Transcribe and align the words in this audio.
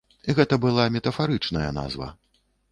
Гэта 0.37 0.57
была 0.63 0.87
метафарычная 0.95 1.71
назва. 1.79 2.13